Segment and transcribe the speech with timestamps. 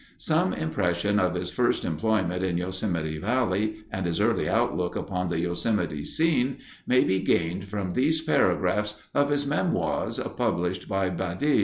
[0.17, 5.41] Some impression of his first employment in Yosemite Valley and his early outlook upon the
[5.41, 11.59] Yosemite scene may be gained from these paragraphs of his memoirs published by Badè.